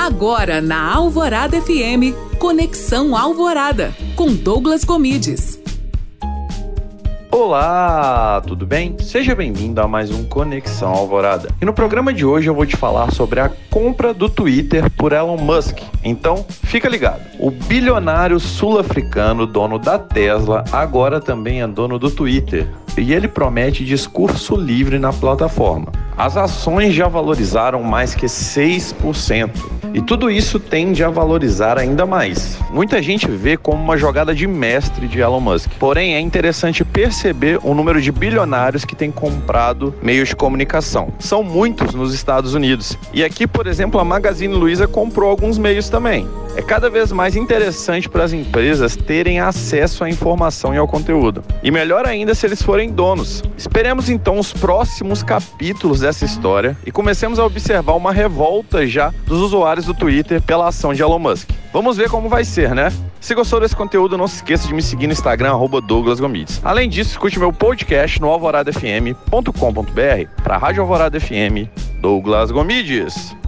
[0.00, 5.60] Agora na Alvorada FM, Conexão Alvorada, com Douglas Comides.
[7.30, 8.96] Olá, tudo bem?
[8.98, 11.50] Seja bem-vindo a mais um Conexão Alvorada.
[11.60, 15.12] E no programa de hoje eu vou te falar sobre a compra do Twitter por
[15.12, 15.76] Elon Musk.
[16.02, 17.20] Então, fica ligado.
[17.38, 22.66] O bilionário sul-africano, dono da Tesla, agora também é dono do Twitter.
[22.96, 25.92] E ele promete discurso livre na plataforma.
[26.20, 29.50] As ações já valorizaram mais que 6%.
[29.94, 32.58] E tudo isso tende a valorizar ainda mais.
[32.70, 35.70] Muita gente vê como uma jogada de mestre de Elon Musk.
[35.78, 41.08] Porém, é interessante perceber o número de bilionários que têm comprado meios de comunicação.
[41.18, 42.98] São muitos nos Estados Unidos.
[43.14, 46.28] E aqui, por exemplo, a Magazine Luiza comprou alguns meios também.
[46.56, 51.42] É cada vez mais interessante para as empresas terem acesso à informação e ao conteúdo.
[51.62, 53.42] E melhor ainda se eles forem donos.
[53.56, 59.40] Esperemos então os próximos capítulos dessa história e comecemos a observar uma revolta já dos
[59.40, 61.48] usuários do Twitter pela ação de Elon Musk.
[61.72, 62.92] Vamos ver como vai ser, né?
[63.20, 66.60] Se gostou desse conteúdo, não se esqueça de me seguir no Instagram, Douglas Gomides.
[66.64, 71.68] Além disso, escute meu podcast no alvoradafm.com.br para a Rádio Alvorada FM,
[72.00, 73.39] Douglas Gomides.